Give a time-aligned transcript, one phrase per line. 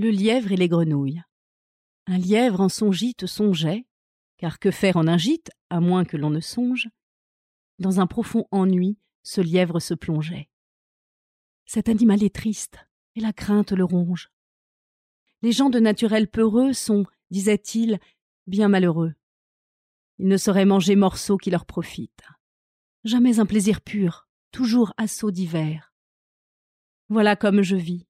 [0.00, 1.24] Le lièvre et les grenouilles.
[2.06, 3.84] Un lièvre en son gîte songeait,
[4.36, 6.88] car que faire en un gîte, à moins que l'on ne songe?
[7.80, 10.48] Dans un profond ennui, ce lièvre se plongeait.
[11.66, 12.78] Cet animal est triste,
[13.16, 14.30] et la crainte le ronge.
[15.42, 17.98] Les gens de naturel peureux sont, disait-il,
[18.46, 19.14] bien malheureux.
[20.18, 22.22] Ils ne sauraient manger morceaux qui leur profitent.
[23.02, 25.92] Jamais un plaisir pur, toujours assaut divers.
[27.08, 28.07] Voilà comme je vis.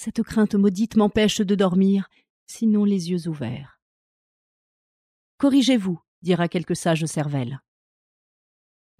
[0.00, 2.08] Cette crainte maudite m'empêche de dormir,
[2.46, 3.80] sinon les yeux ouverts.
[5.38, 7.60] Corrigez-vous, dira quelque sage cervelle.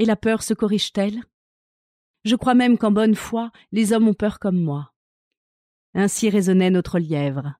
[0.00, 1.22] Et la peur se corrige-t-elle?
[2.24, 4.92] Je crois même qu'en bonne foi, les hommes ont peur comme moi.
[5.94, 7.54] Ainsi raisonnait notre lièvre.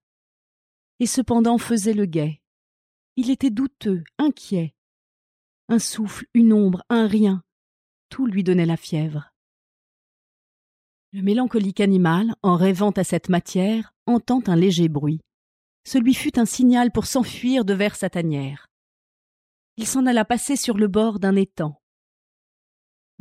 [0.98, 2.42] Et cependant faisait le guet.
[3.14, 4.74] Il était douteux, inquiet.
[5.68, 7.44] Un souffle, une ombre, un rien,
[8.08, 9.32] tout lui donnait la fièvre.
[11.12, 15.20] Le mélancolique animal, en rêvant à cette matière, entend un léger bruit.
[15.86, 18.66] Ce lui fut un signal pour s'enfuir de vers sa tanière.
[19.78, 21.80] Il s'en alla passer sur le bord d'un étang.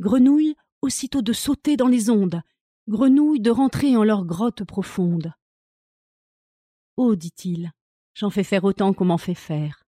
[0.00, 2.42] Grenouille, aussitôt de sauter dans les ondes,
[2.88, 5.32] grenouille de rentrer en leur grotte profonde.
[6.98, 7.72] Oh, dit-il,
[8.12, 9.84] j'en fais faire autant qu'on m'en fait faire.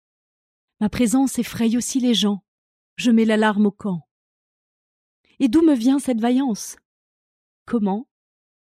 [0.82, 2.44] Ma présence effraie aussi les gens.
[2.98, 4.02] Je mets l'alarme au camp.
[5.40, 6.76] Et d'où me vient cette vaillance?
[7.66, 8.08] Comment?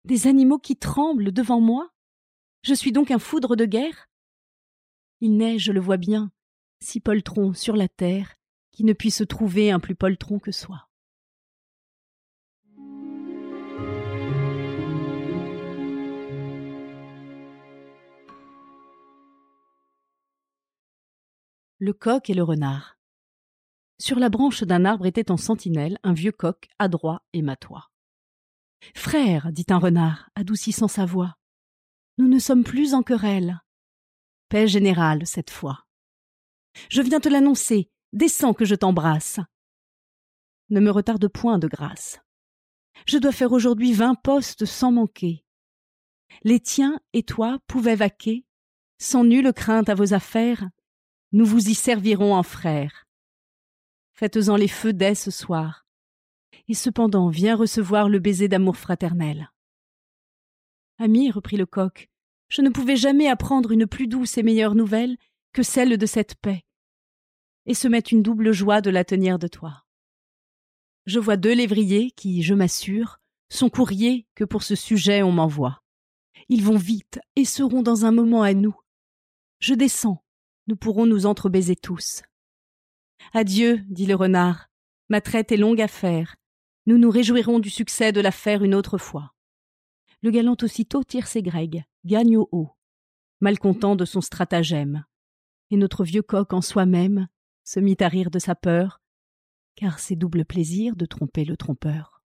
[0.04, 1.90] Des animaux qui tremblent devant moi?
[2.62, 4.08] Je suis donc un foudre de guerre?
[5.20, 6.32] Il n'est, je le vois bien,
[6.80, 8.34] six poltrons sur la terre
[8.72, 10.88] qui ne puisse trouver un plus poltron que soi.
[21.78, 22.98] Le coq et le renard.
[23.98, 27.90] Sur la branche d'un arbre était en sentinelle un vieux coq adroit et matois.
[28.94, 31.36] Frère, dit un renard, adoucissant sa voix,
[32.18, 33.60] nous ne sommes plus en querelle.
[34.48, 35.86] Paix générale cette fois.
[36.88, 39.40] Je viens te l'annoncer, descends que je t'embrasse.
[40.70, 42.20] Ne me retarde point de grâce.
[43.06, 45.44] Je dois faire aujourd'hui vingt postes sans manquer.
[46.42, 48.44] Les tiens et toi pouvaient vaquer,
[48.98, 50.68] sans nulle crainte à vos affaires,
[51.32, 53.06] nous vous y servirons en frères.
[54.12, 55.86] Faites-en les feux dès ce soir,
[56.70, 59.50] et cependant viens recevoir le baiser d'amour fraternel.
[60.98, 62.08] Ami, reprit le coq,
[62.48, 65.16] je ne pouvais jamais apprendre une plus douce et meilleure nouvelle
[65.52, 66.64] que celle de cette paix,
[67.66, 69.84] et se met une double joie de la tenir de toi.
[71.06, 75.82] Je vois deux lévriers qui, je m'assure, sont courriers que pour ce sujet on m'envoie.
[76.48, 78.76] Ils vont vite et seront dans un moment à nous.
[79.58, 80.22] Je descends,
[80.68, 82.22] nous pourrons nous entrebaiser tous.
[83.32, 84.70] Adieu, dit le renard,
[85.08, 86.36] ma traite est longue à faire,
[86.86, 89.34] nous nous réjouirons du succès de l'affaire une autre fois.
[90.22, 92.70] Le galant aussitôt tire ses gregues, gagne au haut,
[93.40, 95.04] malcontent de son stratagème.
[95.70, 97.28] Et notre vieux coq en soi-même
[97.64, 99.00] se mit à rire de sa peur,
[99.76, 102.22] car c'est double plaisir de tromper le trompeur.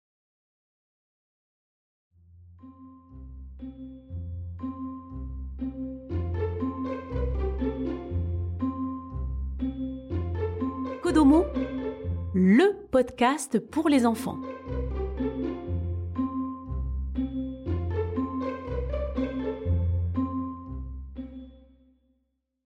[11.02, 11.46] Kodomo
[12.34, 14.40] le podcast pour les enfants.